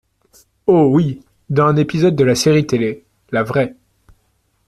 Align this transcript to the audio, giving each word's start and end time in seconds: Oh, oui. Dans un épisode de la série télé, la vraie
Oh, 0.65 0.87
oui. 0.91 1.21
Dans 1.51 1.67
un 1.67 1.75
épisode 1.75 2.15
de 2.15 2.23
la 2.23 2.33
série 2.33 2.65
télé, 2.65 3.05
la 3.29 3.43
vraie 3.43 3.75